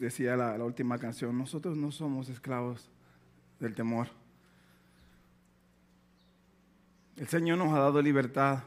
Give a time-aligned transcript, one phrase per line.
[0.00, 2.90] decía la, última canción, nosotros no somos esclavos
[3.58, 4.08] del temor.
[7.16, 8.64] El Señor nos ha dado libertad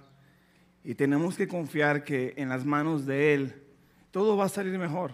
[0.84, 3.64] y tenemos que confiar que en las manos de Él
[4.12, 5.12] todo va a salir mejor.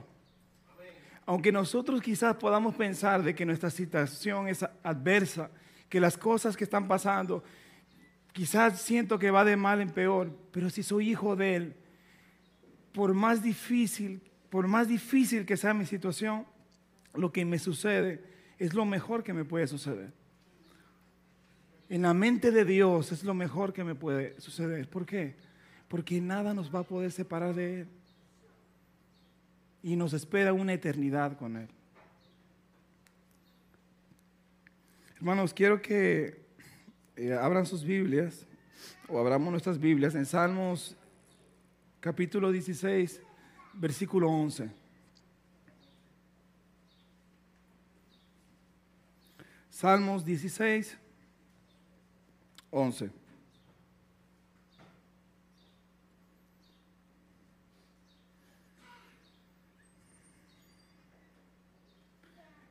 [1.26, 5.50] Aunque nosotros quizás podamos pensar de que nuestra situación es adversa,
[5.88, 7.44] que las cosas que están pasando,
[8.34, 11.76] quizás siento que va de mal en peor, pero si soy hijo de Él,
[12.92, 16.46] por más difícil, por más difícil que sea mi situación,
[17.14, 18.24] lo que me sucede
[18.58, 20.12] es lo mejor que me puede suceder.
[21.90, 24.88] En la mente de Dios es lo mejor que me puede suceder.
[24.90, 25.36] ¿Por qué?
[25.88, 27.88] Porque nada nos va a poder separar de Él
[29.82, 31.70] y nos espera una eternidad con Él.
[35.16, 36.46] Hermanos, quiero que
[37.16, 38.46] eh, abran sus Biblias
[39.08, 40.96] o abramos nuestras Biblias en Salmos
[42.00, 43.22] capítulo 16,
[43.74, 44.70] versículo 11.
[49.70, 50.98] Salmos 16,
[52.72, 53.20] 11.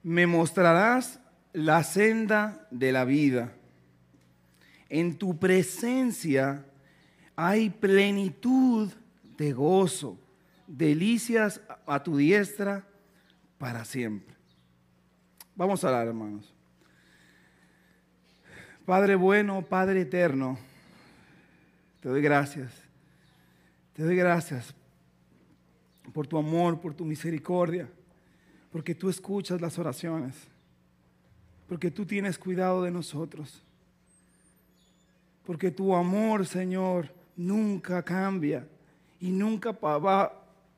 [0.09, 1.21] me mostrarás
[1.53, 3.53] la senda de la vida.
[4.89, 6.65] En tu presencia
[7.37, 8.91] hay plenitud
[9.37, 10.19] de gozo,
[10.69, 12.85] delicias a tu diestra
[13.59, 14.37] para siempre.
[15.57, 16.55] Vamos a hablar, hermanos.
[18.87, 20.57] Padre bueno, Padre eterno,
[22.01, 22.73] te doy gracias.
[23.95, 24.73] Te doy gracias
[26.13, 27.89] por tu amor, por tu misericordia
[28.71, 30.35] porque tú escuchas las oraciones,
[31.69, 33.63] porque tú tienes cuidado de nosotros,
[35.45, 38.67] porque tu amor, Señor, nunca cambia
[39.21, 40.33] y nunca va,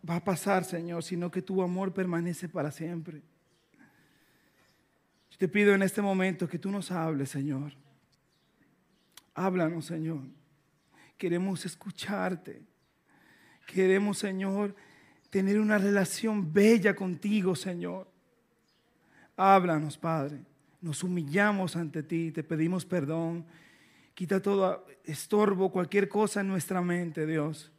[0.09, 3.22] va a pasar, Señor, sino que tu amor permanece para siempre.
[5.31, 7.72] Yo te pido en este momento que tú nos hables, Señor.
[9.34, 10.22] Háblanos, Señor.
[11.16, 12.62] Queremos escucharte.
[13.66, 14.75] Queremos, Señor,
[15.28, 18.10] tener una relación bella contigo, Señor.
[19.37, 20.44] Háblanos, Padre.
[20.81, 23.47] Nos humillamos ante ti, te pedimos perdón.
[24.15, 27.71] Quita todo estorbo, cualquier cosa en nuestra mente, Dios.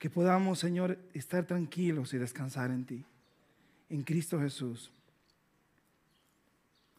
[0.00, 3.04] Que podamos, Señor, estar tranquilos y descansar en ti.
[3.90, 4.90] En Cristo Jesús.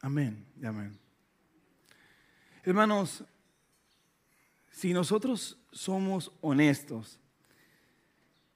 [0.02, 1.00] Amén y amén.
[2.64, 3.24] Hermanos,
[4.70, 7.20] si nosotros somos honestos,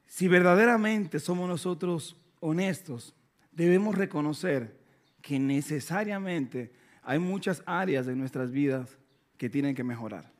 [0.05, 3.15] si verdaderamente somos nosotros honestos,
[3.51, 4.77] debemos reconocer
[5.23, 8.95] que necesariamente hay muchas áreas de nuestras vidas
[9.39, 10.34] que tienen que mejorar.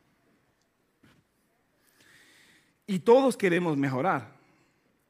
[2.88, 4.36] Y todos queremos mejorar.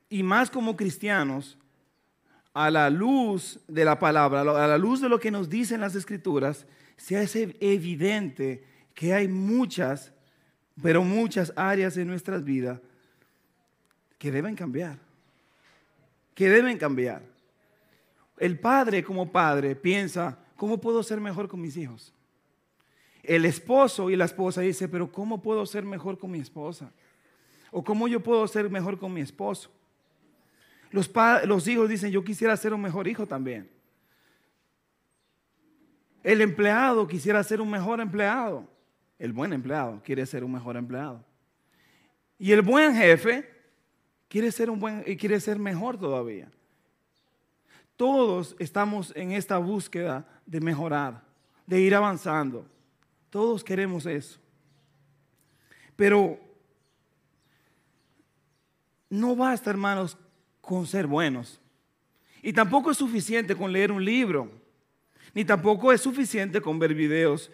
[0.10, 1.58] Y más como cristianos,
[2.54, 5.94] a la luz de la palabra, a la luz de lo que nos dicen las
[5.94, 6.66] escrituras,
[6.96, 10.14] se hace evidente que hay muchas,
[10.82, 12.80] pero muchas áreas de nuestras vidas
[14.18, 14.98] que deben cambiar.
[16.34, 17.24] Que deben cambiar.
[18.38, 22.14] El padre como padre piensa, ¿cómo puedo ser mejor con mis hijos?
[23.22, 26.92] El esposo y la esposa dice, pero ¿cómo puedo ser mejor con mi esposa?
[27.72, 29.70] ¿O cómo yo puedo ser mejor con mi esposo?
[30.92, 31.12] Los,
[31.46, 33.70] los hijos dicen, yo quisiera ser un mejor hijo también.
[36.24, 38.68] El empleado quisiera ser un mejor empleado.
[39.20, 41.24] El buen empleado quiere ser un mejor empleado.
[42.38, 43.50] Y el buen jefe
[44.28, 46.50] quiere ser un buen y quiere ser mejor todavía.
[47.96, 51.22] Todos estamos en esta búsqueda de mejorar,
[51.66, 52.68] de ir avanzando.
[53.30, 54.40] Todos queremos eso.
[55.96, 56.40] Pero
[59.10, 60.18] no basta, hermanos,
[60.62, 61.60] con ser buenos.
[62.42, 64.52] Y tampoco es suficiente con leer un libro.
[65.34, 67.52] Ni tampoco es suficiente con ver videos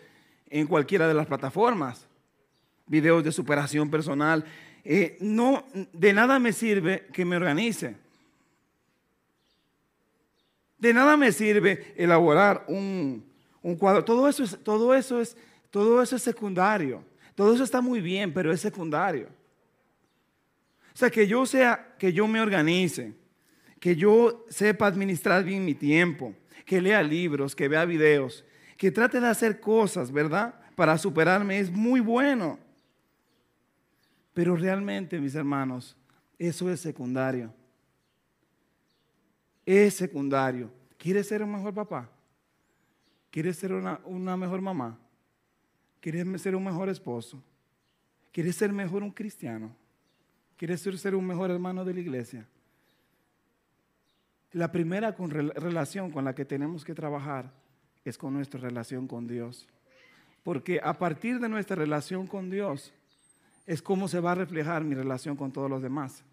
[0.50, 2.08] en cualquiera de las plataformas.
[2.86, 4.46] Videos de superación personal.
[4.84, 7.96] Eh, no, de nada me sirve que me organice.
[10.78, 13.24] De nada me sirve elaborar un,
[13.78, 14.04] cuadro.
[14.04, 15.38] Todo eso, es, todo, eso es,
[15.70, 17.04] todo eso es secundario.
[17.36, 19.28] Todo eso está muy bien, pero es secundario.
[20.94, 23.14] O sea, que yo sea, que yo me organice,
[23.80, 26.36] que yo sepa administrar bien mi tiempo,
[26.66, 28.46] que lea libros, que vea videos,
[28.78, 30.56] que trate de hacer cosas, ¿verdad?
[30.76, 32.60] Para superarme es muy bueno.
[34.34, 35.98] Pero realmente, mis hermanos,
[36.38, 37.54] eso es secundario.
[39.66, 40.72] Es secundario.
[40.98, 42.10] ¿Quieres ser un mejor papá?
[43.30, 45.00] ¿Quieres ser una, mejor mamá?
[46.00, 47.44] ¿Quieres ser un mejor esposo?
[48.32, 49.76] ¿Quieres ser mejor un cristiano?
[50.62, 52.48] ¿Quieres ser un mejor hermano de la iglesia?
[54.52, 57.52] La primera relación con la que tenemos que trabajar
[58.06, 59.68] es con nuestra relación con Dios.
[60.44, 62.94] Porque a partir de nuestra relación con Dios
[63.66, 66.24] es como se va a reflejar mi relación con todos los demás.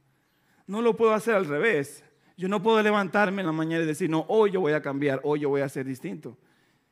[0.66, 2.04] No lo puedo hacer al revés.
[2.36, 5.22] Yo no puedo levantarme en la mañana y decir, no, hoy yo voy a cambiar,
[5.24, 6.36] hoy yo voy a ser distinto.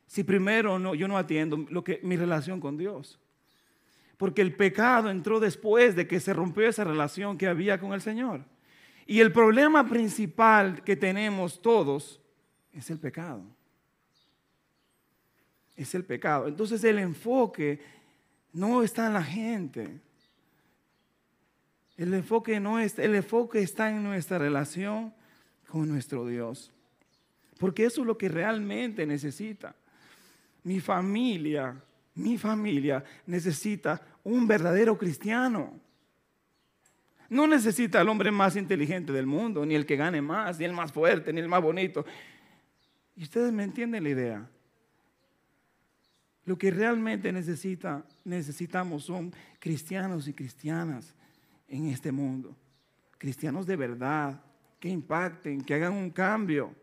[0.07, 3.19] Si primero no, yo no atiendo lo que, mi relación con Dios.
[4.17, 8.01] Porque el pecado entró después de que se rompió esa relación que había con el
[8.01, 8.43] Señor.
[9.05, 12.19] Y el problema principal que tenemos todos
[12.73, 13.43] es el pecado.
[15.75, 16.47] Es el pecado.
[16.47, 17.79] Entonces el enfoque
[18.51, 20.01] no está en la gente.
[21.95, 25.13] El enfoque, no el enfoque está en nuestra relación
[25.67, 26.71] con nuestro Dios.
[27.59, 29.75] Porque eso es lo que realmente necesita.
[30.63, 31.81] Mi familia,
[32.17, 35.79] mi familia necesita un verdadero cristiano.
[37.29, 40.73] No necesita el hombre más inteligente del mundo, ni el que gane más, ni el
[40.73, 42.05] más fuerte, ni el más bonito.
[43.15, 44.49] Y ustedes me entienden la idea.
[46.45, 51.13] Lo que realmente necesita, necesitamos son cristianos y cristianas
[51.67, 52.55] en este mundo.
[53.17, 54.41] Cristianos de verdad,
[54.79, 56.73] que impacten, que hagan un cambio.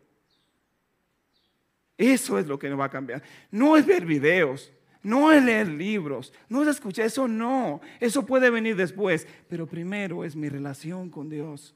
[1.97, 3.23] Eso es lo que nos va a cambiar.
[3.49, 4.71] No es ver videos,
[5.05, 10.25] no es leer libros, no es escuchar, eso no, eso puede venir después, pero primero
[10.25, 11.75] es mi relación con Dios.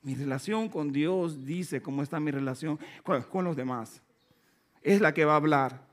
[0.00, 4.00] Mi relación con Dios dice cómo está mi relación con, los demás.
[4.80, 5.86] Es la que va a hablar.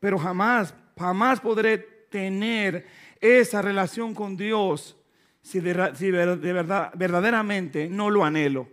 [0.00, 2.86] Pero jamás, jamás podré tener
[3.20, 4.96] esa relación con Dios
[5.42, 8.66] si de verdad, verdaderamente no lo anhelo.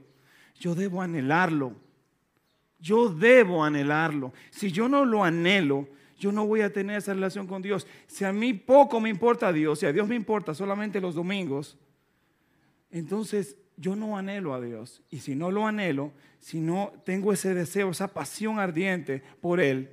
[0.55, 1.82] Yo debo anhelarlo.
[2.83, 4.33] Yo debo anhelarlo.
[4.49, 5.87] Si yo no lo anhelo,
[6.19, 7.87] yo no voy a tener esa relación con Dios.
[8.07, 11.15] Si a mí poco me importa a Dios, si a Dios me importa solamente los
[11.15, 11.77] domingos,
[12.91, 15.01] entonces yo no anhelo a Dios.
[15.09, 19.89] Y si no lo anhelo, si no tengo ese deseo, esa pasión ardiente por Él,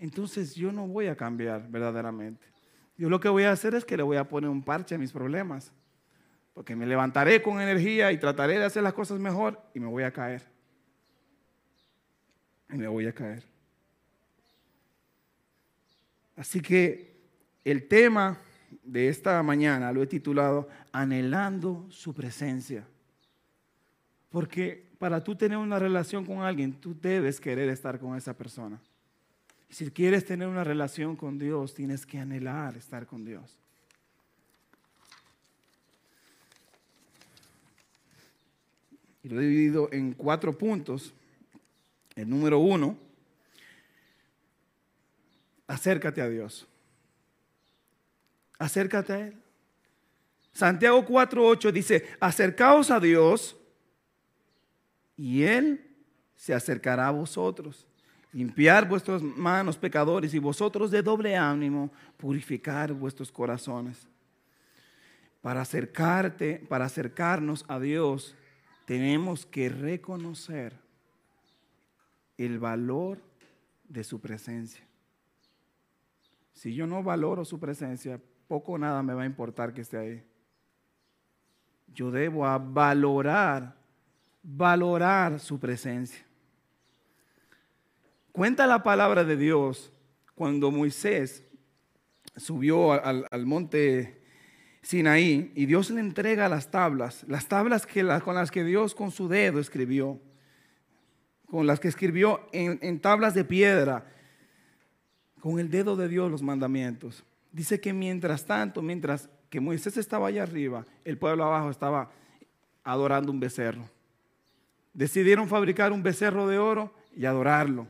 [0.00, 2.44] entonces yo no voy a cambiar verdaderamente.
[2.98, 4.98] Yo lo que voy a hacer es que le voy a poner un parche a
[4.98, 5.72] mis problemas.
[6.54, 10.02] Porque me levantaré con energía y trataré de hacer las cosas mejor y me voy
[10.02, 10.53] a caer
[12.70, 13.44] y me voy a caer.
[16.36, 17.14] Así que
[17.64, 18.38] el tema
[18.82, 22.86] de esta mañana lo he titulado Anhelando su presencia.
[24.30, 28.80] Porque para tú tener una relación con alguien, tú debes querer estar con esa persona.
[29.68, 33.58] Si quieres tener una relación con Dios, tienes que anhelar estar con Dios.
[39.22, 41.12] Y lo he dividido en cuatro puntos.
[42.16, 42.96] El número uno,
[45.66, 46.66] acércate a Dios.
[48.58, 49.36] Acércate a Él.
[50.52, 53.56] Santiago 4.8 dice, acercaos a Dios
[55.16, 55.84] y Él
[56.36, 57.86] se acercará a vosotros.
[58.32, 64.08] Limpiar vuestras manos, pecadores, y vosotros de doble ánimo, purificar vuestros corazones.
[65.40, 68.34] Para acercarte, para acercarnos a Dios,
[68.86, 70.83] tenemos que reconocer
[72.38, 73.20] el valor
[73.88, 74.84] de su presencia.
[76.52, 79.98] Si yo no valoro su presencia, poco o nada me va a importar que esté
[79.98, 80.24] ahí.
[81.92, 83.76] Yo debo valorar,
[84.42, 86.24] valorar su presencia.
[88.32, 89.92] Cuenta la palabra de Dios
[90.34, 91.44] cuando Moisés
[92.36, 94.22] subió al, monte
[94.82, 97.86] Sinaí y Dios le entrega las tablas, las tablas
[98.24, 100.20] con las que Dios con su dedo escribió
[101.54, 104.04] con las que escribió en, tablas de piedra,
[105.38, 107.22] con el dedo de Dios los mandamientos.
[107.52, 112.10] Dice que mientras tanto, mientras que Moisés estaba allá arriba, el pueblo abajo estaba
[112.82, 113.88] adorando un becerro.
[114.92, 117.86] Decidieron fabricar un becerro de oro y adorarlo.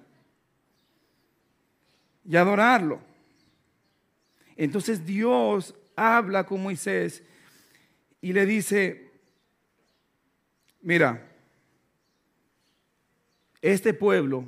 [2.22, 3.00] Y adorarlo.
[4.58, 7.22] Entonces Dios habla con Moisés
[8.20, 9.10] y le dice,
[10.82, 11.33] mira,
[13.64, 14.44] este pueblo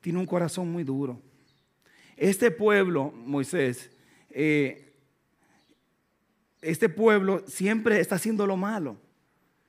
[0.00, 1.22] tiene un corazón muy duro.
[2.16, 3.92] Este pueblo, Moisés,
[4.30, 4.92] eh,
[6.62, 8.96] este pueblo siempre está haciendo lo malo.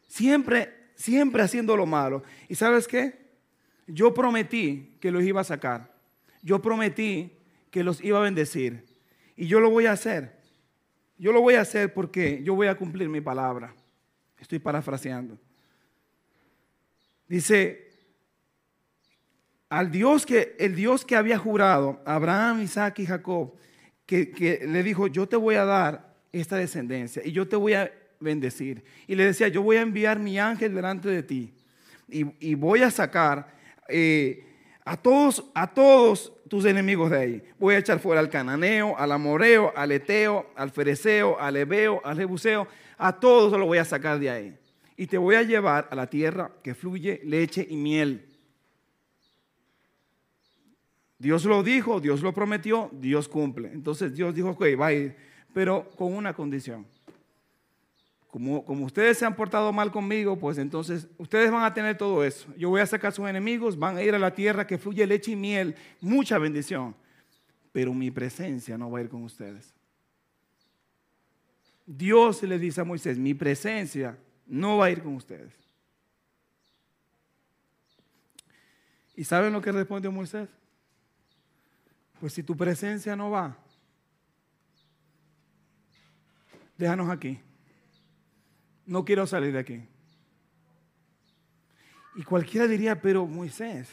[0.08, 2.24] Siempre, siempre haciendo lo malo.
[2.50, 3.28] ¿Y sabes qué?
[3.86, 5.94] Yo prometí que los iba a sacar.
[6.42, 7.38] Yo prometí
[7.70, 8.84] que los iba a bendecir.
[9.36, 10.40] Y yo lo voy a hacer.
[11.20, 13.76] Yo lo voy a hacer porque yo voy a cumplir mi palabra.
[14.40, 15.38] Estoy parafraseando.
[17.28, 17.87] Dice,
[19.70, 23.54] al Dios que, el Dios que había jurado, Abraham, Isaac y Jacob,
[24.06, 27.92] que, le dijo, yo te voy a dar esta descendencia y yo te voy a
[28.20, 28.84] bendecir.
[29.08, 31.54] Y le decía, yo voy a enviar mi ángel delante de ti
[32.08, 33.54] y, voy a sacar
[33.90, 34.46] eh,
[34.86, 37.44] a, todos, a todos tus enemigos de ahí.
[37.60, 42.18] Voy a echar fuera al cananeo, al amoreo, al eteo, al fereceo, al ebeo, al
[42.18, 42.68] jebuseo.
[42.98, 44.58] A todos los voy a sacar de ahí.
[44.96, 48.27] Y te voy a llevar a la tierra que fluye leche y miel.
[51.20, 53.72] Dios lo dijo, Dios lo prometió, Dios cumple.
[53.74, 55.16] Entonces Dios dijo, ok, va a ir,
[55.54, 56.86] pero con una condición.
[58.28, 62.24] Como, como, ustedes se han portado mal conmigo, pues entonces ustedes van a tener todo
[62.24, 62.54] eso.
[62.58, 65.08] Yo voy a sacar a sus enemigos, van a ir a la tierra que fluye
[65.08, 66.96] leche y miel, mucha bendición.
[67.72, 69.74] Pero mi presencia no va a ir con ustedes.
[71.86, 75.54] Dios le dice a Moisés, mi presencia no va a ir con ustedes.
[79.16, 80.50] ¿Y saben lo que respondió Moisés?
[82.20, 83.58] Pues si tu presencia no va,
[86.78, 87.40] déjanos aquí.
[88.86, 89.82] No quiero salir de aquí.
[92.16, 93.88] Y cualquiera diría, pero Moisés,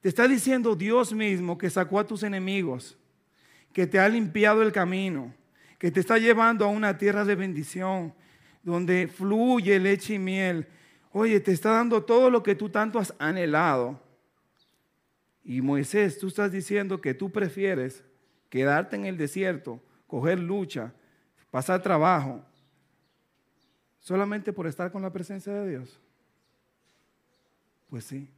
[0.00, 2.98] te está diciendo Dios mismo que sacó a tus enemigos,
[3.72, 5.34] que te ha limpiado el camino,
[5.78, 8.14] que te está llevando a una tierra de bendición,
[8.62, 10.66] donde fluye leche y miel.
[11.12, 14.00] Oye, te está dando todo lo que tú tanto has anhelado.
[15.48, 18.02] Y Moisés, tú estás diciendo que tú prefieres
[18.50, 20.92] quedarte en el desierto, coger lucha,
[21.52, 22.44] pasar trabajo,
[24.00, 26.00] solamente por estar con la presencia de Dios.
[27.88, 28.28] Pues sí.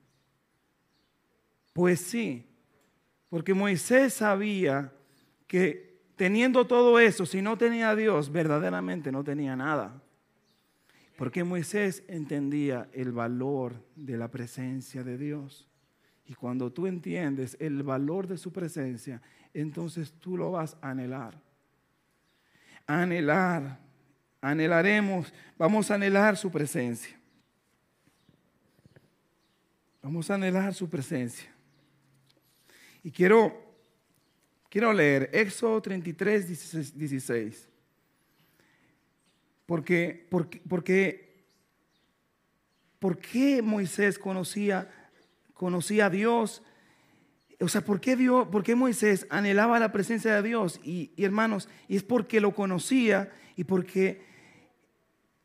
[1.72, 2.46] Pues sí.
[3.30, 4.92] Porque Moisés sabía
[5.46, 10.02] que teniendo todo eso, si no tenía a Dios, verdaderamente no tenía nada.
[11.16, 15.67] Porque Moisés entendía el valor de la presencia de Dios.
[16.28, 19.22] Y cuando tú entiendes el valor de su presencia,
[19.54, 21.40] entonces tú lo vas a anhelar.
[22.86, 23.80] Anhelar.
[24.42, 27.18] Anhelaremos, vamos a anhelar su presencia.
[30.02, 31.50] Vamos a anhelar su presencia.
[33.02, 33.58] Y quiero,
[34.68, 37.68] quiero leer Éxodo 33, 16.
[39.64, 41.44] Porque, porque, porque,
[42.98, 45.07] ¿por qué Moisés conocía
[45.58, 46.62] conocía a Dios.
[47.60, 50.80] O sea, ¿por qué, Dios, por qué Moisés anhelaba la presencia de Dios?
[50.84, 54.22] Y, hermanos, y es porque lo conocía y porque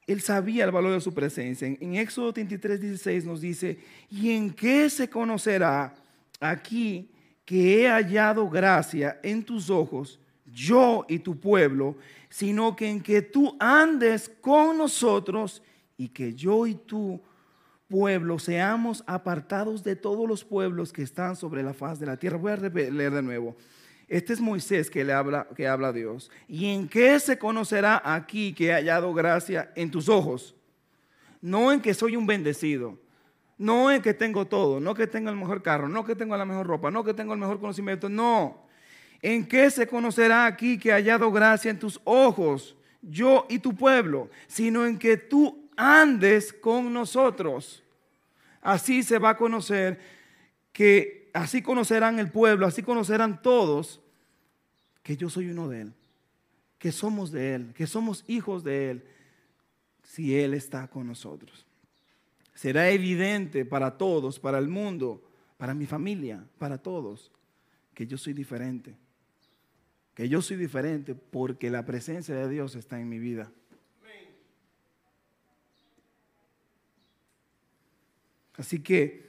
[0.06, 1.68] él sabía el valor de su presencia.
[1.68, 3.80] En, en Éxodo 33, 16 nos dice,
[4.10, 5.96] ¿y en qué se conocerá
[6.40, 7.10] aquí
[7.44, 11.98] que he hallado gracia en tus ojos, yo y tu pueblo,
[12.30, 15.64] sino que en que tú andes con nosotros
[15.98, 17.20] y que yo y tú
[17.88, 22.38] pueblo, seamos apartados de todos los pueblos que están sobre la faz de la tierra.
[22.38, 23.56] Voy a leer de nuevo.
[24.08, 26.30] Este es Moisés que le habla, que habla a Dios.
[26.48, 30.56] ¿Y en qué se conocerá aquí que he hallado gracia en tus ojos?
[31.42, 33.00] No en que soy un bendecido,
[33.58, 36.46] no en que tengo todo, no que tengo el mejor carro, no que tengo la
[36.46, 38.66] mejor ropa, no que tengo el mejor conocimiento, no.
[39.22, 43.76] ¿En qué se conocerá aquí que he hallado gracia en tus ojos, yo y tu
[43.76, 44.30] pueblo?
[44.48, 47.84] Sino en que tú andes con nosotros.
[48.62, 50.00] Así se va a conocer
[50.72, 54.02] que, así conocerán el pueblo, así conocerán todos
[55.04, 55.94] que yo soy uno de Él,
[56.80, 59.04] que somos de Él, que somos hijos de Él,
[60.04, 61.66] si Él está con nosotros.
[62.54, 65.22] Será evidente para todos, para el mundo,
[65.58, 67.32] para mi familia, para todos,
[67.94, 68.96] que yo soy diferente.
[70.14, 73.52] Que yo soy diferente porque la presencia de Dios está en mi vida.
[78.58, 79.24] Así que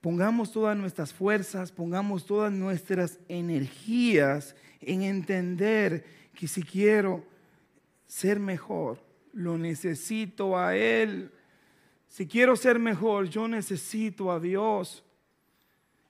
[0.00, 7.24] pongamos todas nuestras fuerzas, pongamos todas nuestras energías en entender que si quiero
[8.06, 8.98] ser mejor,
[9.32, 11.30] lo necesito a Él.
[12.06, 15.02] Si quiero ser mejor, yo necesito a Dios.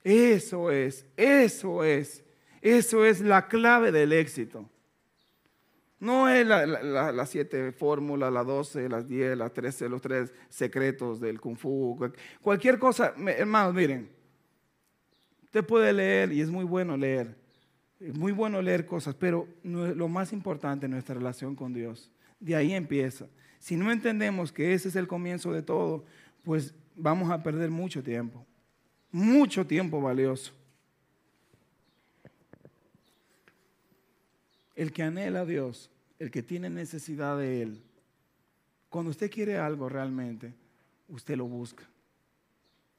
[0.02, 2.22] Eso es, eso es,
[2.60, 4.68] eso es la clave del éxito.
[6.04, 11.40] No es las siete fórmulas, las doce, las diez, las trece, los tres secretos del
[11.40, 11.98] kung fu.
[12.42, 14.10] Cualquier cosa, hermanos, miren,
[15.44, 17.34] usted puede leer y es muy bueno leer.
[17.98, 22.10] Es muy bueno leer cosas, pero lo más importante es nuestra relación con Dios.
[22.38, 23.26] De ahí empieza.
[23.58, 26.04] Si no entendemos que ese es el comienzo de todo,
[26.42, 28.44] pues vamos a perder mucho tiempo.
[29.10, 30.52] Mucho tiempo valioso.
[34.76, 37.82] El que anhela a Dios el que tiene necesidad de Él,
[38.88, 40.54] cuando usted quiere algo realmente,
[41.08, 41.84] usted lo busca.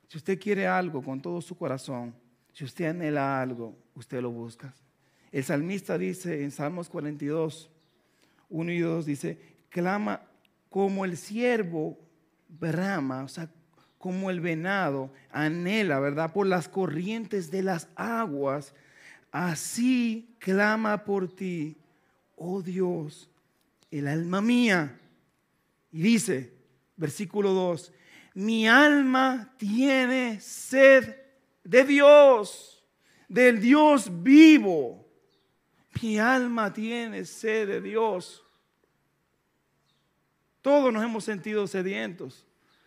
[0.08, 2.14] Si usted quiere algo con todo su corazón,
[2.54, 4.74] si usted anhela algo, usted lo busca.
[5.32, 7.70] El salmista dice en Salmos 42,
[8.50, 10.22] 1 y 2 dice, clama
[10.70, 11.98] como el siervo
[12.48, 13.50] brama, o sea,
[13.98, 16.32] como el venado anhela, ¿verdad?
[16.32, 18.74] Por las corrientes de las aguas,
[19.32, 21.78] así clama por ti,
[22.36, 23.30] oh Dios,
[23.92, 25.00] el alma mía.
[25.92, 26.54] Y dice,
[26.96, 27.92] versículo 2,
[28.36, 31.16] mi alma tiene sed
[31.64, 32.84] de Dios,
[33.28, 35.06] del Dios vivo.
[36.02, 38.44] Mi alma tiene sed de Dios.
[40.62, 42.46] Todos nos hemos sentido sedientos.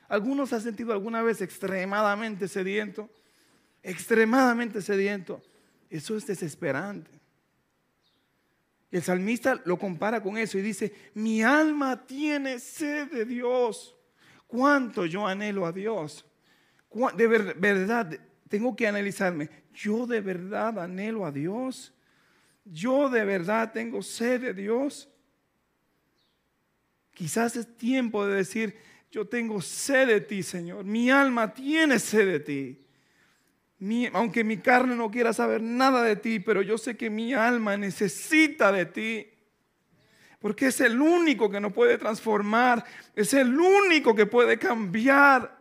[0.08, 3.08] Algunos han sentido alguna vez extremadamente sediento,
[3.82, 5.42] extremadamente sediento.
[5.88, 7.10] Eso es desesperante.
[8.90, 13.96] El salmista lo compara con eso y dice, mi alma tiene sed de Dios.
[14.46, 16.24] ¿Cuánto yo anhelo a Dios?
[17.14, 18.18] De verdad,
[18.48, 19.50] tengo que analizarme.
[19.74, 21.92] Yo de verdad anhelo a Dios.
[22.64, 25.08] Yo de verdad tengo sed de Dios.
[27.12, 28.76] Quizás es tiempo de decir,
[29.10, 30.84] yo tengo sed de ti, Señor.
[30.84, 32.87] Mi alma tiene sed de ti.
[34.12, 37.76] Aunque mi carne no quiera saber nada de ti, pero yo sé que mi alma
[37.76, 39.28] necesita de ti.
[40.40, 42.84] Porque es el único que nos puede transformar.
[43.14, 45.58] Es el único que puede cambiar.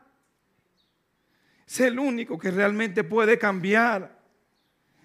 [1.68, 4.18] Es el único que realmente puede cambiar.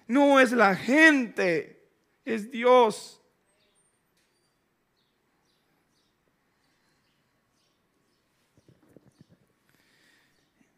[0.07, 1.89] No es la gente,
[2.25, 3.19] es Dios.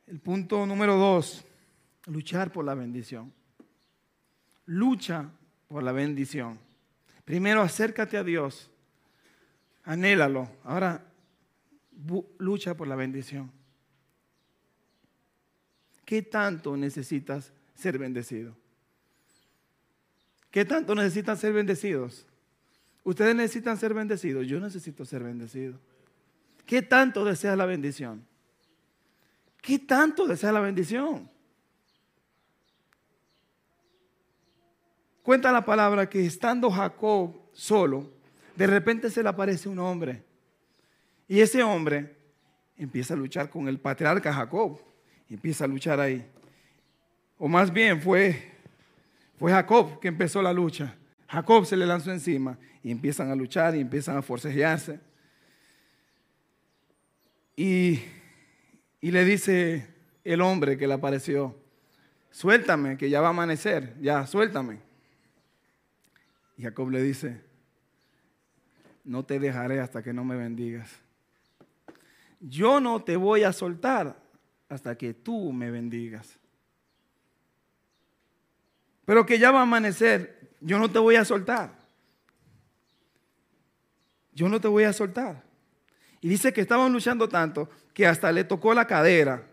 [0.08, 1.45] El punto número dos,
[2.08, 3.34] luchar por la bendición.
[4.66, 5.30] Lucha
[5.68, 6.60] por la bendición.
[7.24, 8.70] Primero acércate a Dios,
[9.84, 10.50] anhélalo.
[10.64, 11.04] Ahora
[12.40, 13.52] lucha por la bendición.
[16.06, 18.56] ¿Qué tanto necesitas ser bendecido?
[20.52, 22.26] ¿Qué tanto necesitan ser bendecidos?
[23.04, 24.48] Ustedes necesitan ser bendecidos.
[24.48, 25.80] Yo necesito ser bendecido.
[26.66, 28.26] ¿Qué tanto desea la bendición?
[29.62, 31.30] ¿Qué tanto desea la bendición?
[35.26, 38.10] Cuenta la palabra que estando Jacob solo,
[38.56, 40.24] de repente se le aparece un hombre.
[41.28, 42.16] Y ese hombre
[42.78, 44.80] empieza a luchar con el patriarca Jacob.
[45.30, 46.26] Empieza a luchar ahí.
[47.38, 48.52] O más bien fue,
[49.38, 50.96] fue Jacob que empezó la lucha.
[51.28, 55.02] Jacob se le lanzó encima y empiezan a luchar y empiezan a forcejearse.
[57.58, 58.00] Y
[59.06, 59.88] y le dice
[60.24, 61.56] el hombre que le apareció,
[62.32, 64.80] suéltame, que ya va a amanecer, ya, suéltame.
[66.58, 67.42] Y Jacob le dice,
[69.04, 70.90] no te dejaré hasta que no me bendigas.
[72.40, 74.16] Yo no te voy a soltar
[74.70, 76.38] hasta que tú me bendigas.
[79.06, 81.78] Pero que ya va a amanecer, yo no te voy a soltar.
[84.34, 85.44] Yo no te voy a soltar.
[86.22, 89.48] Y dice que estaban luchando tanto que hasta le tocó la cadera.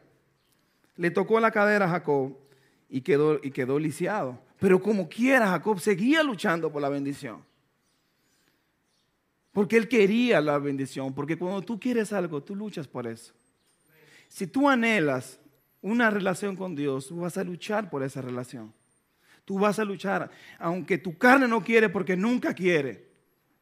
[0.96, 2.36] Le tocó la cadera a Jacob
[2.88, 4.40] y quedó, y quedó lisiado.
[4.62, 7.44] Pero como quiera, Jacob seguía luchando por la bendición.
[9.50, 11.12] Porque él quería la bendición.
[11.12, 13.34] Porque cuando tú quieres algo, tú luchas por eso.
[14.28, 15.40] Si tú anhelas
[15.80, 18.72] una relación con Dios, tú vas a luchar por esa relación.
[19.44, 23.08] Tú vas a luchar, aunque tu carne no quiere porque nunca quiere.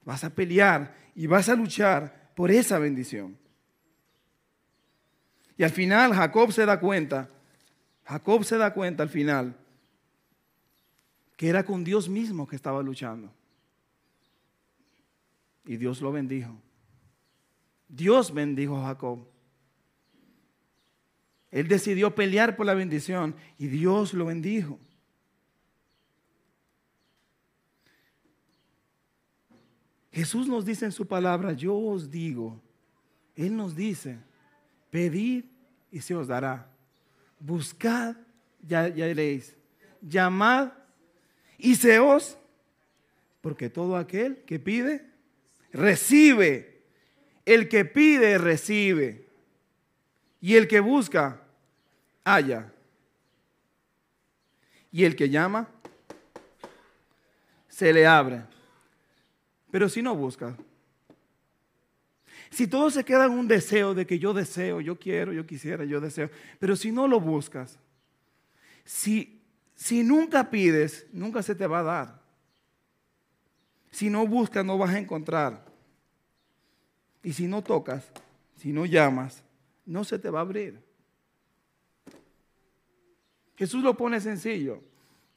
[0.04, 3.38] Vas a pelear y vas a luchar por esa bendición.
[5.56, 7.30] Y al final Jacob se da cuenta,
[8.04, 9.56] Jacob se da cuenta al final
[11.40, 13.32] que era con Dios mismo que estaba luchando.
[15.64, 16.54] Y Dios lo bendijo.
[17.88, 19.26] Dios bendijo a Jacob.
[21.50, 24.78] Él decidió pelear por la bendición y Dios lo bendijo.
[30.12, 32.60] Jesús nos dice en su palabra, yo os digo,
[33.34, 34.18] Él nos dice,
[34.90, 35.46] pedid
[35.90, 36.70] y se os dará.
[37.38, 38.14] Buscad,
[38.60, 39.56] ya, ya iréis.
[40.02, 40.79] Llamad
[41.62, 42.36] y se os,
[43.40, 45.06] porque todo aquel que pide,
[45.72, 46.82] recibe.
[47.44, 49.26] El que pide, recibe.
[50.40, 51.42] Y el que busca,
[52.24, 52.72] halla.
[54.92, 55.68] Y el que llama,
[57.68, 58.42] se le abre.
[59.70, 60.56] Pero si no busca,
[62.50, 65.84] si todo se queda en un deseo de que yo deseo, yo quiero, yo quisiera,
[65.84, 67.78] yo deseo, pero si no lo buscas,
[68.84, 69.39] si,
[69.80, 72.22] si nunca pides, nunca se te va a dar.
[73.90, 75.64] Si no buscas, no vas a encontrar.
[77.22, 78.04] Y si no tocas,
[78.58, 79.42] si no llamas,
[79.86, 80.78] no se te va a abrir.
[83.56, 84.82] Jesús lo pone sencillo.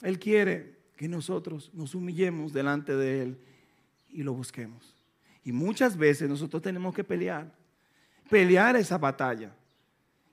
[0.01, 3.37] Él quiere que nosotros nos humillemos delante de Él
[4.09, 4.93] y lo busquemos.
[5.45, 7.49] Y muchas veces nosotros tenemos que pelear,
[8.29, 9.55] pelear esa batalla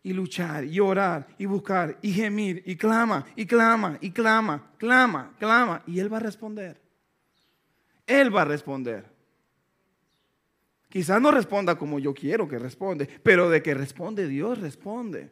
[0.03, 5.35] y luchar y orar y buscar y gemir y clama y clama y clama, clama,
[5.39, 5.83] clama.
[5.87, 6.81] Y Él va a responder.
[8.07, 9.05] Él va a responder.
[10.89, 15.31] Quizás no responda como yo quiero que responde, pero de que responde Dios responde.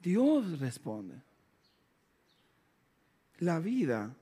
[0.00, 1.16] Dios responde.
[3.38, 4.14] La vida,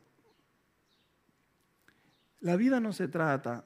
[2.40, 3.64] la vida no se trata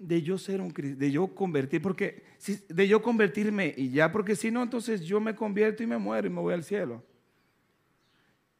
[0.00, 2.24] de yo ser un de yo convertir, porque
[2.68, 6.26] de yo convertirme y ya, porque si no, entonces yo me convierto y me muero
[6.26, 7.04] y me voy al cielo.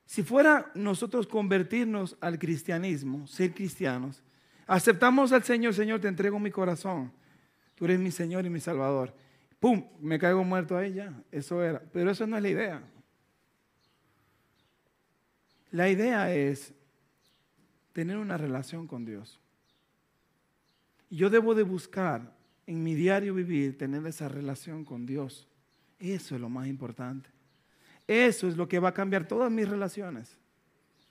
[0.04, 4.22] Si fuera nosotros convertirnos al cristianismo, ser cristianos,
[4.66, 7.10] aceptamos al Señor, Señor, te entrego mi corazón,
[7.74, 9.14] tú eres mi Señor y mi Salvador.
[9.58, 9.86] ¡Pum!
[10.00, 11.82] Me caigo muerto ahí ya, eso era.
[11.92, 12.82] Pero eso no es la idea.
[15.70, 16.74] La idea es
[17.92, 19.40] tener una relación con Dios.
[21.10, 22.34] Yo debo de buscar
[22.66, 25.48] en mi diario vivir tener esa relación con Dios.
[25.98, 27.28] Eso es lo más importante.
[28.06, 30.38] Eso es lo que va a cambiar todas mis relaciones.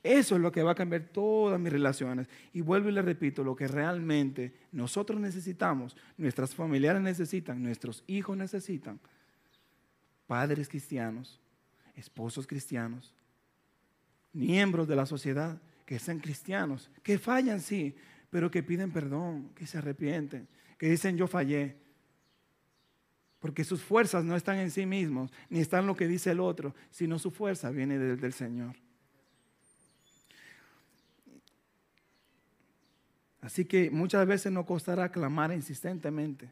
[0.01, 2.29] Eso es lo que va a cambiar todas mis relaciones.
[2.53, 8.38] Y vuelvo y le repito, lo que realmente nosotros necesitamos, nuestras familiares necesitan, nuestros hijos
[8.38, 8.99] necesitan,
[10.25, 11.39] padres cristianos,
[11.95, 13.13] esposos cristianos,
[14.31, 17.95] miembros de la sociedad que sean cristianos, que fallan, sí,
[18.30, 21.76] pero que piden perdón, que se arrepienten, que dicen yo fallé.
[23.39, 26.76] Porque sus fuerzas no están en sí mismos, ni están lo que dice el otro,
[26.92, 28.76] sino su fuerza viene del, Señor.
[33.42, 36.52] Así que muchas veces nos costará clamar insistentemente.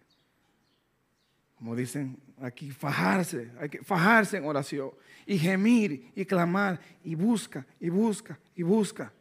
[1.56, 4.92] Como dicen aquí, fajarse, hay que fajarse en oración
[5.26, 9.12] y gemir y clamar y busca y busca y busca.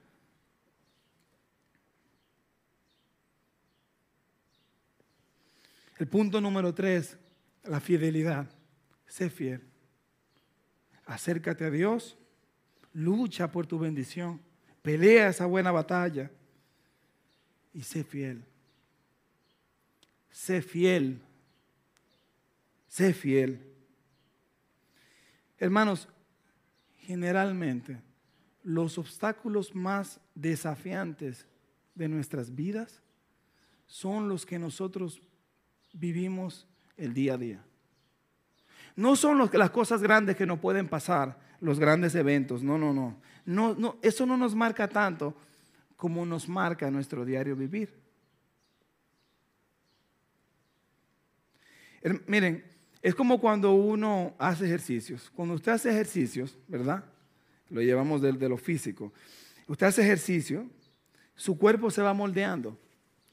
[5.98, 7.16] El punto número tres,
[7.64, 8.48] la fidelidad.
[9.06, 9.62] Sé fiel.
[11.06, 12.18] Acércate a Dios,
[12.92, 14.40] lucha por tu bendición,
[14.82, 16.30] pelea esa buena batalla
[17.72, 18.44] y sé fiel.
[20.30, 21.22] Sé fiel.
[22.88, 23.60] Sé fiel.
[25.58, 26.08] Hermanos,
[26.98, 28.02] generalmente
[28.62, 31.46] los obstáculos más desafiantes
[31.94, 33.00] de nuestras vidas
[33.86, 35.22] son los que nosotros
[35.98, 37.64] vivimos el día a día.
[38.94, 43.16] No son las cosas grandes que nos pueden pasar, los grandes eventos, no, no, no.
[43.46, 45.34] no, eso no nos marca tanto
[45.96, 47.94] como nos marca nuestro diario vivir.
[52.26, 52.64] Miren,
[53.02, 55.30] es como cuando uno hace ejercicios.
[55.34, 57.04] Cuando usted hace ejercicios, ¿verdad?
[57.68, 59.12] Lo llevamos de, de lo físico.
[59.66, 60.66] Usted hace ejercicio,
[61.34, 62.78] su cuerpo se va moldeando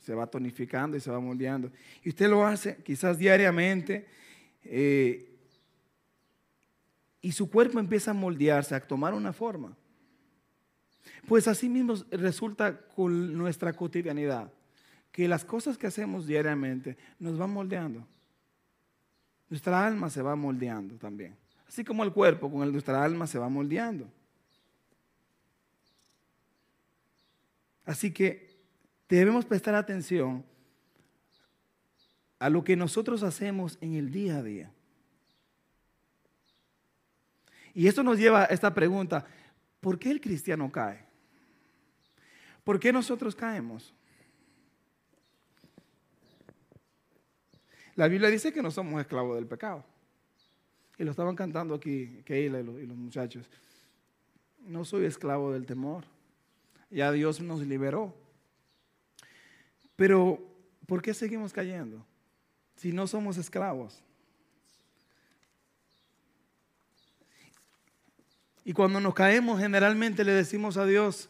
[0.03, 1.71] se va tonificando y se va moldeando.
[2.03, 4.05] Y usted lo hace quizás diariamente
[4.65, 5.29] eh,
[7.21, 9.75] y su cuerpo empieza a moldearse, a tomar una forma.
[11.25, 14.51] Pues así mismo resulta con nuestra cotidianidad,
[15.11, 18.05] que las cosas que hacemos diariamente nos van moldeando.
[19.49, 21.37] Nuestra alma se va moldeando también.
[21.65, 24.09] Así como el cuerpo con el, nuestra alma se va moldeando.
[27.85, 28.52] Así que
[29.15, 30.43] debemos prestar atención
[32.39, 34.71] a lo que nosotros hacemos en el día a día.
[37.73, 39.25] Y esto nos lleva a esta pregunta,
[39.79, 41.05] ¿por qué el cristiano cae?
[42.63, 43.93] ¿Por qué nosotros caemos?
[47.95, 49.85] La Biblia dice que no somos esclavos del pecado.
[50.97, 53.49] Y lo estaban cantando aquí Keila y los muchachos.
[54.65, 56.05] No soy esclavo del temor.
[56.89, 58.22] Ya Dios nos liberó.
[59.95, 60.39] Pero,
[60.87, 62.05] ¿por qué seguimos cayendo?
[62.75, 64.03] Si no somos esclavos.
[68.65, 71.29] Y cuando nos caemos, generalmente le decimos a Dios,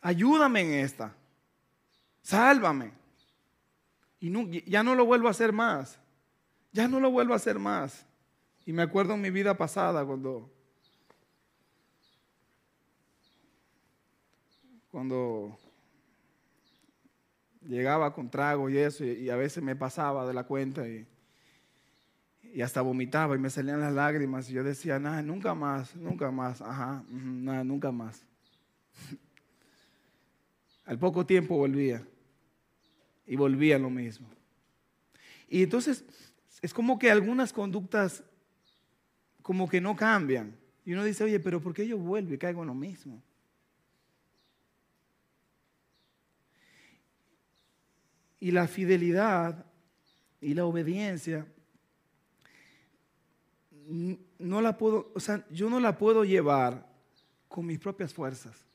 [0.00, 1.14] ayúdame en esta,
[2.22, 2.92] sálvame.
[4.20, 5.98] Y ya no lo vuelvo a hacer más,
[6.70, 8.06] ya no lo vuelvo a hacer más.
[8.64, 10.48] Y me acuerdo en mi vida pasada cuando,
[14.92, 15.58] cuando
[17.66, 21.06] llegaba con trago y eso, y, a veces me pasaba de la cuenta y,
[22.62, 26.60] hasta vomitaba y me salían las lágrimas y yo decía, nada, nunca más, nunca más,
[26.60, 28.26] ajá, nada, nunca más.
[30.84, 32.06] Al poco tiempo volvía
[33.26, 34.28] y volvía lo mismo.
[35.48, 36.04] Y entonces
[36.60, 38.22] es como que algunas conductas
[39.42, 40.56] como que no cambian.
[40.84, 43.22] Y uno dice, oye, pero ¿por qué yo vuelvo y caigo en lo mismo?
[48.42, 49.64] Y la fidelidad
[50.40, 51.46] y la obediencia
[54.40, 56.92] no la puedo, o sea, yo no la puedo llevar
[57.46, 58.66] con mis propias fuerzas.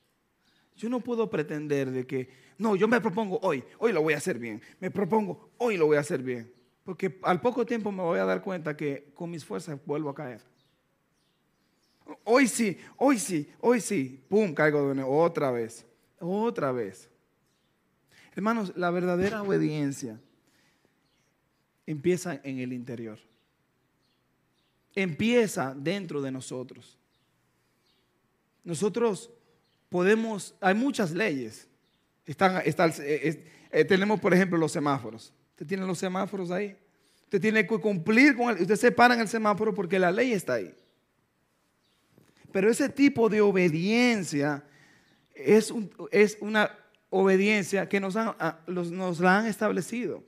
[0.77, 4.17] Yo no puedo pretender de que, no, yo me propongo hoy, hoy lo voy a
[4.17, 4.62] hacer bien.
[4.80, 6.49] Me propongo, hoy lo voy a hacer bien.
[6.86, 10.15] Porque al poco tiempo me voy a dar cuenta que con mis fuerzas vuelvo a
[10.15, 10.41] caer.
[12.23, 14.23] Hoy sí, hoy sí, hoy sí.
[14.30, 15.86] Pum, caigo de nuevo, otra vez,
[16.19, 17.10] otra vez.
[18.38, 20.19] Hermanos, la verdadera obediencia
[21.88, 23.17] empieza en el interior.
[24.93, 27.00] Empieza dentro de nosotros.
[28.63, 29.32] Nosotros
[29.89, 31.67] podemos, hay muchas leyes.
[32.28, 35.34] Están, eh, eh, tenemos, por ejemplo, los semáforos.
[35.54, 36.78] Usted tiene los semáforos ahí.
[37.23, 40.34] Usted tiene que cumplir con el, usted se para en el semáforo porque la ley
[40.34, 40.76] está ahí.
[42.52, 44.63] Pero ese tipo de obediencia
[45.34, 45.73] es,
[46.12, 46.69] es una
[47.10, 50.24] obediencia que nos, ah, nos la han establecido.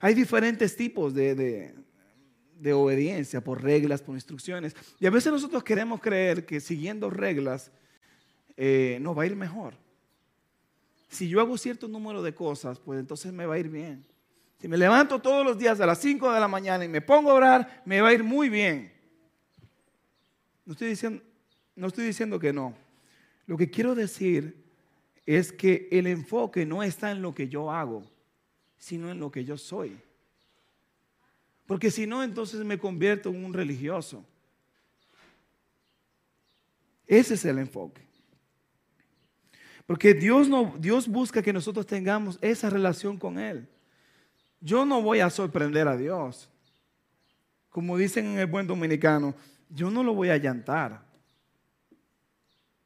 [0.00, 1.34] Hay diferentes tipos de,
[2.58, 4.74] de, obediencia por reglas, por instrucciones.
[4.98, 7.70] Y a veces nosotros queremos creer que siguiendo reglas
[8.56, 9.74] eh, nos va a ir mejor.
[11.08, 14.04] Si yo hago cierto número de cosas, pues entonces me va a ir bien.
[14.60, 17.30] Si me levanto todos los días a las 5 de la mañana y me pongo
[17.30, 18.92] a orar, me va a ir muy bien.
[20.64, 21.22] No estoy diciendo,
[21.76, 22.74] no estoy diciendo que no.
[23.46, 24.63] Lo que quiero decir
[25.26, 28.04] es que el enfoque no está en lo que yo hago,
[28.76, 29.96] sino en lo que yo soy.
[31.66, 34.24] Porque si no, entonces me convierto en un religioso.
[37.06, 38.02] Ese es el enfoque.
[39.86, 43.68] Porque Dios, no, Dios busca que nosotros tengamos esa relación con Él.
[44.60, 46.48] Yo no voy a sorprender a Dios.
[47.68, 49.34] Como dicen en el buen dominicano,
[49.68, 51.04] yo no lo voy a llantar.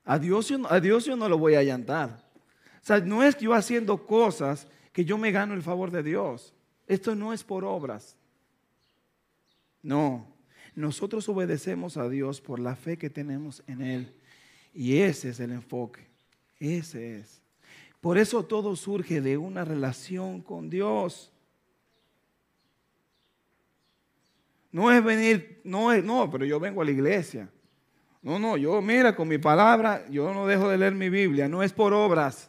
[0.04, 2.27] A Dios, a Dios yo no lo voy a llantar.
[2.88, 6.54] Sea, no es yo haciendo cosas que yo me gano el favor de Dios.
[6.86, 8.16] Esto no es por obras.
[9.82, 10.26] No,
[10.74, 14.14] nosotros obedecemos a Dios por la fe que tenemos en Él.
[14.72, 16.08] Y ese es el enfoque.
[16.58, 17.42] Ese es.
[18.00, 21.30] Por eso todo surge de una relación con Dios.
[24.72, 27.50] No es venir, no es, no, pero yo vengo a la iglesia.
[28.22, 31.50] No, no, yo mira, con mi palabra, yo no dejo de leer mi Biblia.
[31.50, 32.48] No es por obras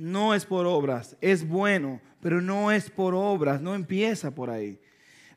[0.00, 4.80] no es por obras, es bueno, pero no es por obras, no empieza por ahí.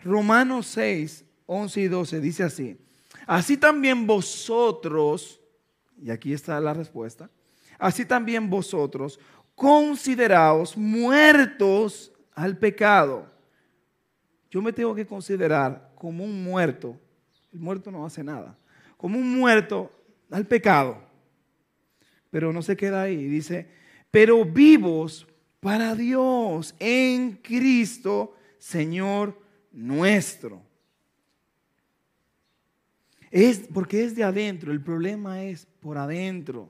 [0.01, 2.77] Romanos 6, 11 y 12 dice así,
[3.27, 5.41] así también vosotros,
[6.01, 7.29] y aquí está la respuesta,
[7.77, 9.19] así también vosotros
[9.53, 13.29] consideraos muertos al pecado.
[14.49, 16.97] Yo me tengo que considerar como un muerto,
[17.51, 18.57] el muerto no hace nada,
[18.95, 19.91] como un muerto
[20.31, 21.03] al pecado,
[22.29, 23.82] pero no se queda ahí, dice,
[24.13, 25.25] pero vivos
[25.59, 29.35] para Dios en Cristo, Señor
[29.71, 30.61] nuestro.
[33.31, 36.69] Es porque es de adentro, el problema es por adentro,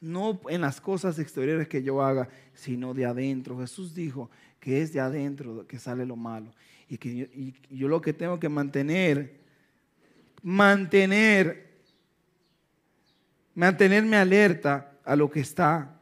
[0.00, 3.58] no en las cosas exteriores que yo haga, sino de adentro.
[3.58, 6.54] Jesús dijo que es de adentro que sale lo malo
[6.88, 9.34] y que yo, y yo lo que tengo que mantener,
[10.42, 11.68] mantener,
[13.54, 15.97] mantenerme alerta a lo que está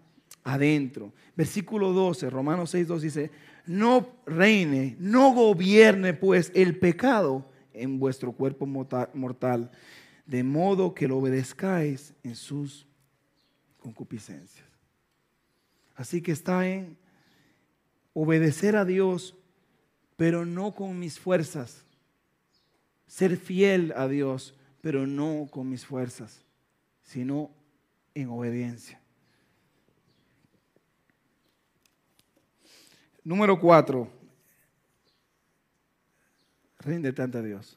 [0.47, 1.13] adentro.
[1.37, 3.31] Versículo 12, Romanos 6, 2 dice,
[3.67, 9.71] no reine, no gobierne pues el pecado en vuestro cuerpo mortal,
[10.25, 12.87] de modo que lo obedezcáis en sus
[13.79, 14.67] concupiscencias.
[15.97, 16.97] Así que está en
[18.15, 19.35] obedecer a Dios,
[20.17, 21.85] pero no con mis fuerzas.
[23.09, 26.45] Ser fiel a Dios, pero no con mis fuerzas,
[27.03, 27.51] sino
[28.15, 29.01] en obediencia.
[33.27, 34.09] Número cuatro,
[36.79, 37.77] ríndete ante Dios.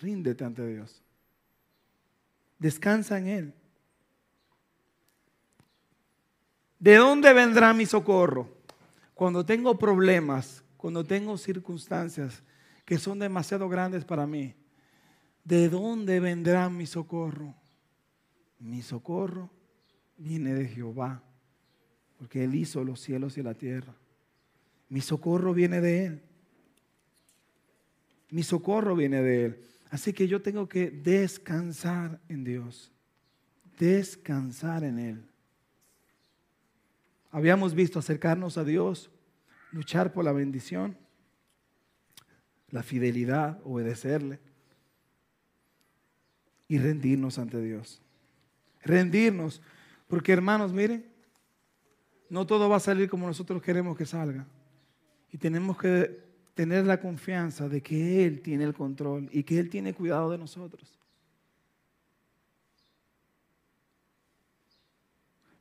[0.00, 1.02] Ríndete ante Dios.
[2.58, 3.54] Descansa en Él.
[6.78, 8.48] ¿De dónde vendrá mi socorro?
[9.12, 12.42] Cuando tengo problemas, cuando tengo circunstancias
[12.86, 14.54] que son demasiado grandes para mí,
[15.44, 17.54] ¿de dónde vendrá mi socorro?
[18.58, 19.50] Mi socorro
[20.16, 21.22] viene de Jehová
[22.18, 23.94] porque Él hizo los cielos y la tierra.
[24.88, 26.22] Mi socorro viene de Él.
[28.30, 29.64] Mi socorro viene de Él.
[29.90, 32.90] Así que yo tengo que descansar en Dios.
[33.78, 35.24] Descansar en Él.
[37.30, 39.10] Habíamos visto acercarnos a Dios,
[39.72, 40.96] luchar por la bendición,
[42.70, 44.38] la fidelidad, obedecerle
[46.68, 48.00] y rendirnos ante Dios.
[48.82, 49.62] Rendirnos,
[50.06, 51.13] porque hermanos, miren,
[52.34, 54.44] no todo va a salir como nosotros queremos que salga.
[55.30, 56.20] Y tenemos que
[56.52, 60.38] tener la confianza de que Él tiene el control y que Él tiene cuidado de
[60.38, 60.98] nosotros.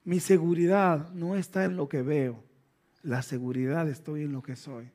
[0.03, 2.43] Mi seguridad no está en lo que veo,
[3.03, 4.89] la seguridad estoy en lo que soy.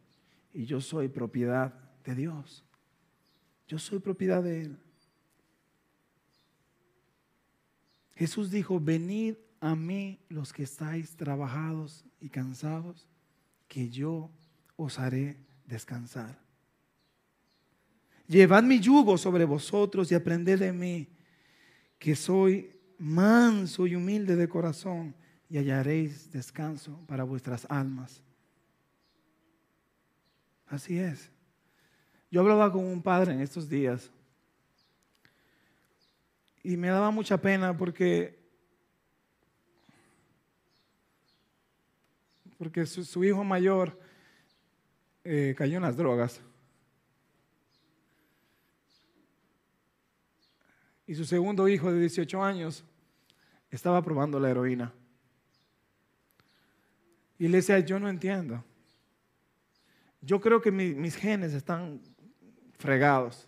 [0.53, 1.73] Y yo soy propiedad
[2.05, 2.65] de Dios.
[3.69, 4.79] Yo soy propiedad de Él.
[8.17, 13.07] Jesús dijo, venid a mí los que estáis trabajados y cansados,
[13.67, 14.31] que yo
[14.77, 16.39] os haré descansar.
[18.27, 21.09] Llevad mi yugo sobre vosotros y aprended de mí,
[21.99, 25.15] que soy manso y humilde de corazón,
[25.49, 28.23] y hallaréis descanso para vuestras almas.
[30.67, 31.31] Así es.
[32.31, 34.11] Yo hablaba con un padre en estos días
[36.63, 38.39] y me daba mucha pena porque,
[42.59, 43.99] porque su, hijo mayor
[45.25, 46.41] eh, cayó en las drogas.
[51.07, 52.85] Y su segundo hijo de 18 años
[53.71, 54.93] estaba probando la heroína.
[57.39, 58.63] Y le decía, yo no entiendo.
[60.21, 62.03] Yo creo que mis genes están
[62.77, 63.48] fregados.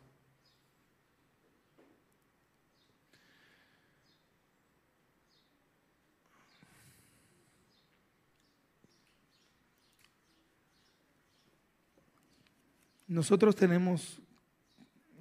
[13.10, 14.22] Nosotros tenemos,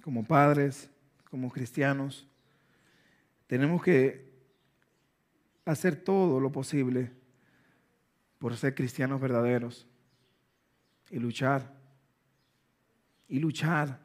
[0.04, 0.92] como padres,
[1.28, 2.28] como cristianos,
[3.48, 4.32] tenemos que
[5.66, 7.12] hacer todo lo posible
[8.38, 9.88] por ser cristianos verdaderos
[11.10, 11.74] y luchar,
[13.28, 14.00] y luchar.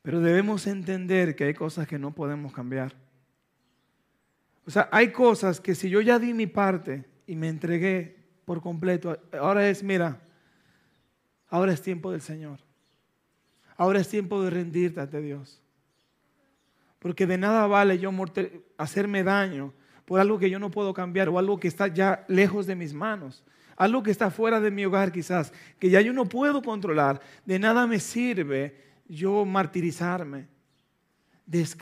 [0.00, 2.94] Pero debemos entender que hay cosas que no podemos cambiar.
[4.64, 8.62] O sea, hay cosas que si yo ya di mi parte y me entregué por
[8.62, 10.22] completo, ahora es, mira,
[11.48, 12.60] Ahora es tiempo del Señor.
[13.76, 15.62] Ahora es tiempo de rendirte ante Dios.
[16.98, 18.10] Porque de nada vale yo
[18.76, 19.72] hacerme daño
[20.04, 22.92] por algo que yo no puedo cambiar o algo que está ya lejos de mis
[22.92, 23.44] manos.
[23.76, 27.20] Algo que está fuera de mi hogar quizás, que ya yo no puedo controlar.
[27.46, 30.48] De nada me sirve yo martirizarme.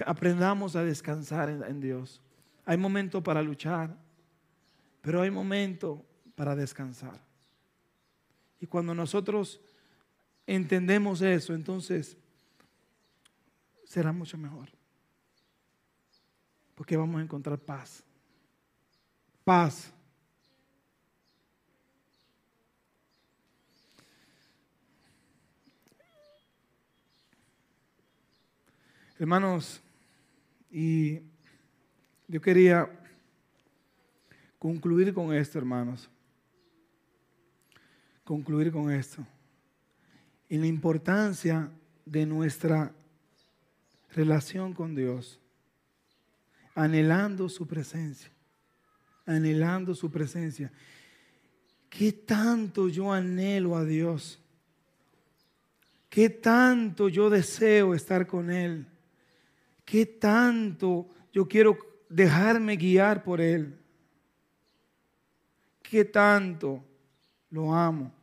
[0.05, 2.21] aprendamos a descansar en, en Dios.
[2.67, 3.97] Hay momento para luchar,
[5.01, 7.26] pero hay momento para descansar.
[8.61, 9.61] Y cuando nosotros
[10.47, 12.17] entendemos eso, entonces
[13.85, 14.69] será mucho mejor.
[16.75, 18.03] Porque vamos a encontrar paz.
[19.45, 19.93] Paz.
[29.19, 29.81] Hermanos,
[30.71, 31.21] y
[32.29, 32.91] yo quería
[34.59, 36.11] concluir con esto, hermanos
[38.27, 39.25] concluir con esto.
[40.49, 41.71] Y la importancia
[42.05, 42.93] de nuestra
[44.11, 45.41] relación con Dios,
[46.75, 48.31] anhelando su presencia,
[49.25, 50.73] anhelando su presencia.
[51.89, 54.41] ¿Qué tanto yo anhelo a Dios?
[56.11, 58.87] ¿Qué tanto yo deseo estar con Él?
[59.85, 63.79] ¿Qué tanto yo quiero dejarme guiar por Él?
[65.81, 66.83] ¿Qué tanto
[67.51, 68.16] lo amo?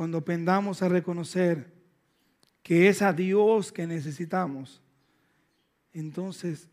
[0.00, 1.70] Cuando aprendamos a reconocer
[2.62, 4.80] que es a Dios que necesitamos,
[5.92, 6.70] entonces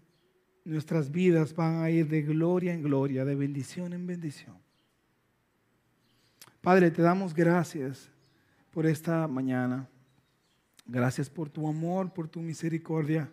[0.64, 4.58] nuestras vidas van a ir de gloria en gloria, de bendición en bendición.
[6.62, 8.10] Padre, te damos gracias
[8.72, 9.90] por esta mañana.
[10.86, 13.30] Gracias por tu amor, por tu misericordia.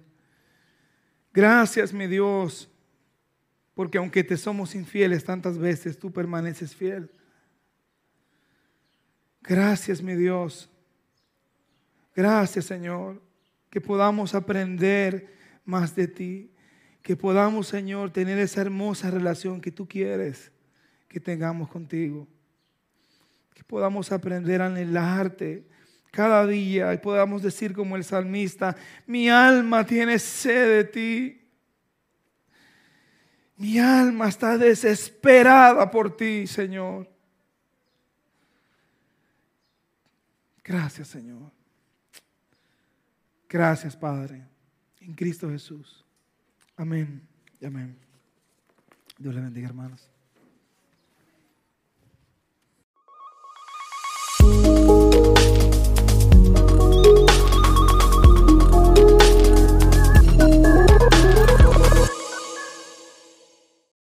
[1.33, 2.69] Gracias, mi Dios,
[3.75, 7.09] porque aunque te somos infieles tantas veces, tú permaneces fiel.
[9.47, 10.71] Gracias, mi Dios.
[12.17, 13.21] Gracias, Señor,
[13.69, 15.35] que podamos aprender
[15.67, 16.51] más de ti,
[17.03, 20.51] que podamos, Señor, tener esa hermosa relación que tú quieres
[21.09, 22.27] que tengamos contigo,
[23.53, 25.65] que podamos aprender a anhelarte
[26.11, 28.75] cada día y podamos decir como el salmista,
[29.07, 31.41] mi alma tiene sed de ti.
[33.57, 37.14] Mi alma está desesperada por ti, Señor.
[40.65, 41.53] Gracias, Señor.
[43.49, 44.43] Gracias, Padre.
[45.01, 46.05] En Cristo Jesús.
[46.77, 47.23] Amén
[47.61, 47.97] y amén.
[49.19, 50.11] Dios le bendiga, hermanos.